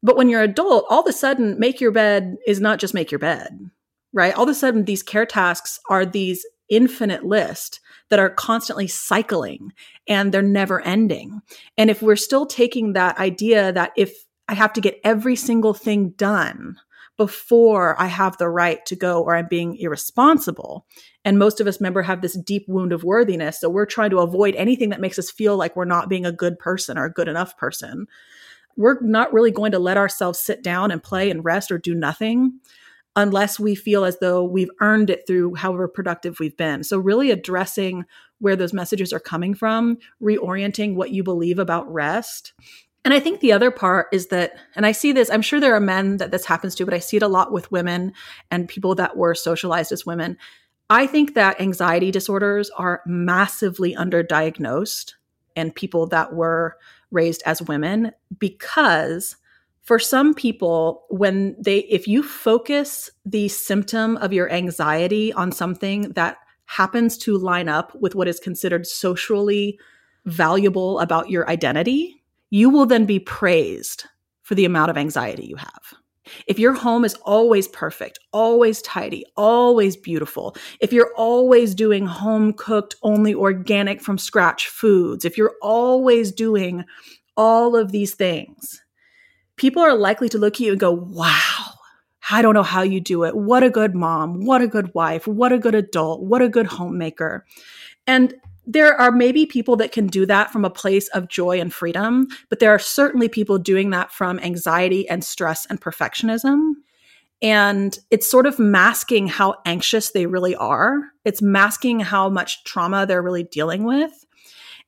[0.03, 3.09] But when you're adult, all of a sudden, make your bed is not just make
[3.09, 3.71] your bed
[4.13, 4.33] right?
[4.33, 9.73] All of a sudden, these care tasks are these infinite list that are constantly cycling
[10.07, 11.41] and they're never ending.
[11.77, 14.13] And if we're still taking that idea that if
[14.47, 16.77] I have to get every single thing done
[17.17, 20.85] before I have the right to go or I'm being irresponsible.
[21.23, 23.59] And most of us remember have this deep wound of worthiness.
[23.59, 26.31] So we're trying to avoid anything that makes us feel like we're not being a
[26.31, 28.07] good person or a good enough person.
[28.75, 31.93] We're not really going to let ourselves sit down and play and rest or do
[31.93, 32.59] nothing
[33.15, 36.83] unless we feel as though we've earned it through however productive we've been.
[36.83, 38.05] So, really addressing
[38.39, 42.53] where those messages are coming from, reorienting what you believe about rest.
[43.05, 45.75] And I think the other part is that, and I see this, I'm sure there
[45.75, 48.13] are men that this happens to, but I see it a lot with women
[48.49, 50.37] and people that were socialized as women.
[50.89, 55.13] I think that anxiety disorders are massively underdiagnosed
[55.55, 56.77] in people that were
[57.11, 59.35] raised as women because
[59.83, 66.09] for some people when they if you focus the symptom of your anxiety on something
[66.13, 69.77] that happens to line up with what is considered socially
[70.25, 72.23] valuable about your identity
[72.53, 74.05] you will then be praised
[74.43, 75.93] for the amount of anxiety you have.
[76.45, 82.53] If your home is always perfect, always tidy, always beautiful, if you're always doing home
[82.53, 86.85] cooked, only organic from scratch foods, if you're always doing
[87.35, 88.82] all of these things,
[89.63, 91.75] people are likely to look at you and go, wow,
[92.29, 93.33] I don't know how you do it.
[93.33, 94.45] What a good mom.
[94.45, 95.25] What a good wife.
[95.25, 96.19] What a good adult.
[96.21, 97.45] What a good homemaker.
[98.05, 98.33] And
[98.67, 102.27] there are maybe people that can do that from a place of joy and freedom,
[102.49, 106.73] but there are certainly people doing that from anxiety and stress and perfectionism.
[107.41, 111.03] And it's sort of masking how anxious they really are.
[111.23, 114.11] It's masking how much trauma they're really dealing with.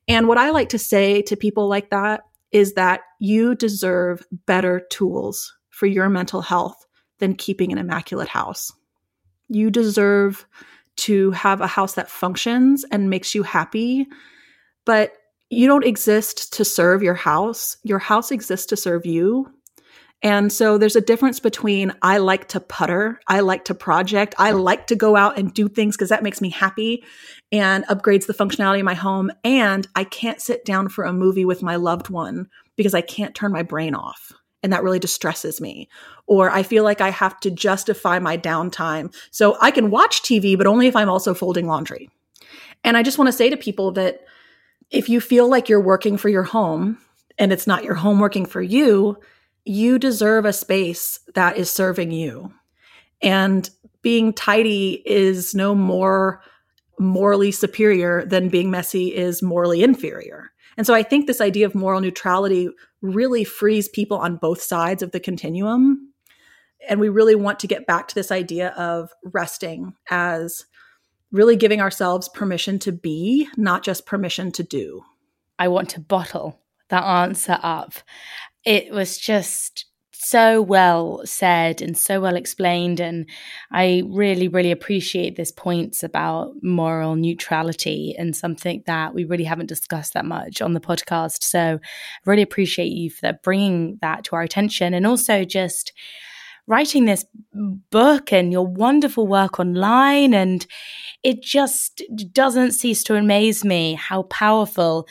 [0.10, 2.24] And what I like to say to people like that
[2.56, 6.86] is that you deserve better tools for your mental health
[7.20, 8.72] than keeping an immaculate house.
[9.50, 10.46] You deserve
[11.00, 14.08] to have a house that functions and makes you happy,
[14.86, 15.12] but
[15.50, 17.76] you don't exist to serve your house.
[17.84, 19.52] Your house exists to serve you.
[20.26, 24.54] And so there's a difference between I like to putter, I like to project, I
[24.54, 27.04] like to go out and do things because that makes me happy
[27.52, 29.32] and upgrades the functionality of my home.
[29.44, 33.36] And I can't sit down for a movie with my loved one because I can't
[33.36, 34.32] turn my brain off.
[34.64, 35.90] And that really distresses me.
[36.26, 39.14] Or I feel like I have to justify my downtime.
[39.30, 42.10] So I can watch TV, but only if I'm also folding laundry.
[42.84, 44.22] And I just want to say to people that
[44.90, 46.98] if you feel like you're working for your home
[47.38, 49.20] and it's not your home working for you,
[49.66, 52.54] you deserve a space that is serving you.
[53.22, 53.70] And
[54.02, 56.42] being tidy is no more
[57.00, 60.52] morally superior than being messy is morally inferior.
[60.78, 62.70] And so I think this idea of moral neutrality
[63.02, 66.14] really frees people on both sides of the continuum.
[66.88, 70.66] And we really want to get back to this idea of resting as
[71.32, 75.02] really giving ourselves permission to be, not just permission to do.
[75.58, 77.94] I want to bottle that answer up.
[78.66, 83.00] It was just so well said and so well explained.
[83.00, 83.28] And
[83.72, 89.68] I really, really appreciate this points about moral neutrality and something that we really haven't
[89.68, 91.44] discussed that much on the podcast.
[91.44, 91.80] So I
[92.26, 95.94] really appreciate you for that, bringing that to our attention and also just
[96.66, 97.24] writing this
[97.92, 100.34] book and your wonderful work online.
[100.34, 100.66] And
[101.22, 102.02] it just
[102.32, 105.08] doesn't cease to amaze me how powerful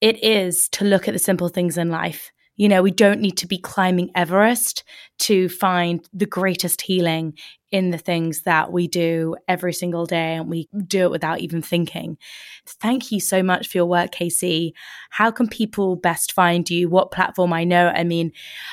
[0.00, 3.36] it is to look at the simple things in life you know, we don't need
[3.38, 4.84] to be climbing Everest
[5.20, 7.34] to find the greatest healing
[7.72, 11.60] in the things that we do every single day and we do it without even
[11.60, 12.16] thinking.
[12.66, 14.72] Thank you so much for your work, KC.
[15.10, 16.88] How can people best find you?
[16.88, 17.52] What platform?
[17.52, 18.30] I know, I mean,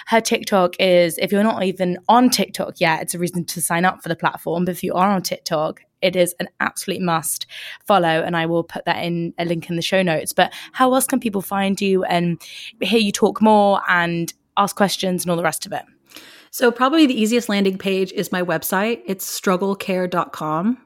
[0.07, 3.86] her TikTok is, if you're not even on TikTok yet, it's a reason to sign
[3.86, 4.65] up for the platform.
[4.65, 7.45] But if you are on TikTok, it is an absolute must
[7.86, 8.08] follow.
[8.08, 10.34] And I will put that in a link in the show notes.
[10.34, 12.41] But how else can people find you and
[12.80, 15.84] hear you talk more and ask questions and all the rest of it?
[16.54, 19.02] So, probably the easiest landing page is my website.
[19.06, 20.78] It's strugglecare.com.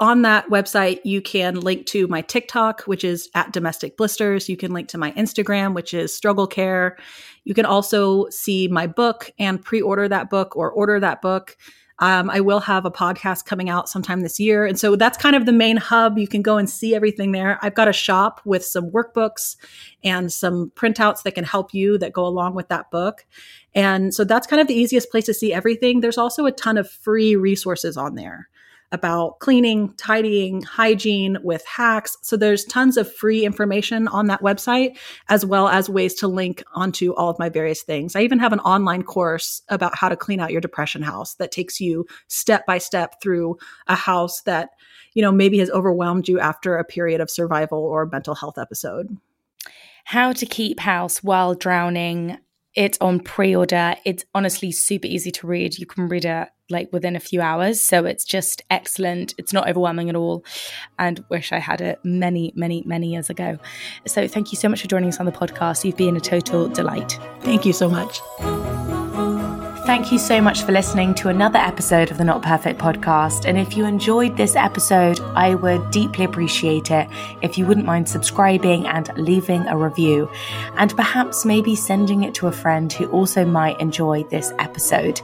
[0.00, 4.48] On that website, you can link to my TikTok, which is at domestic blisters.
[4.48, 6.96] You can link to my Instagram, which is struggle care.
[7.44, 11.56] You can also see my book and pre order that book or order that book.
[12.00, 14.66] Um, I will have a podcast coming out sometime this year.
[14.66, 16.18] And so that's kind of the main hub.
[16.18, 17.58] You can go and see everything there.
[17.62, 19.56] I've got a shop with some workbooks
[20.02, 23.24] and some printouts that can help you that go along with that book.
[23.74, 26.00] And so that's kind of the easiest place to see everything.
[26.00, 28.48] There's also a ton of free resources on there
[28.94, 32.16] about cleaning, tidying, hygiene with hacks.
[32.22, 34.96] So there's tons of free information on that website,
[35.28, 38.16] as well as ways to link onto all of my various things.
[38.16, 41.52] I even have an online course about how to clean out your depression house that
[41.52, 44.70] takes you step by step through a house that,
[45.12, 49.14] you know, maybe has overwhelmed you after a period of survival or mental health episode.
[50.04, 52.38] How to keep house while drowning
[52.74, 53.94] it's on pre order.
[54.04, 55.78] It's honestly super easy to read.
[55.78, 57.80] You can read it like within a few hours.
[57.80, 59.34] So it's just excellent.
[59.38, 60.44] It's not overwhelming at all.
[60.98, 63.58] And wish I had it many, many, many years ago.
[64.06, 65.84] So thank you so much for joining us on the podcast.
[65.84, 67.18] You've been a total delight.
[67.40, 68.20] Thank you so much.
[69.86, 73.44] Thank you so much for listening to another episode of the Not Perfect podcast.
[73.44, 77.06] And if you enjoyed this episode, I would deeply appreciate it
[77.42, 80.30] if you wouldn't mind subscribing and leaving a review,
[80.78, 85.20] and perhaps maybe sending it to a friend who also might enjoy this episode.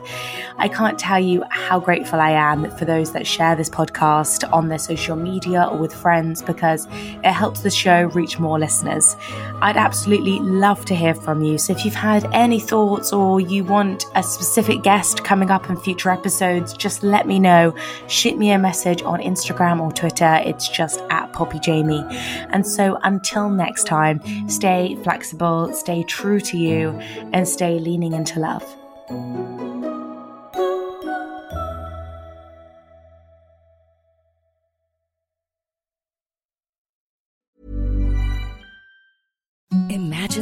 [0.58, 4.68] I can't tell you how grateful I am for those that share this podcast on
[4.68, 9.16] their social media or with friends because it helps the show reach more listeners.
[9.62, 11.56] I'd absolutely love to hear from you.
[11.56, 15.70] So if you've had any thoughts or you want a specific specific guest coming up
[15.70, 17.72] in future episodes, just let me know.
[18.09, 20.40] Shoot me a message on Instagram or Twitter.
[20.44, 22.05] It's just at Poppy Jamie.
[22.51, 26.90] And so until next time, stay flexible, stay true to you,
[27.32, 29.70] and stay leaning into love.